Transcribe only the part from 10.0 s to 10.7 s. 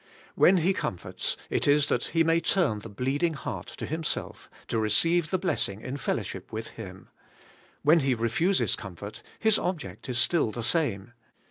is still the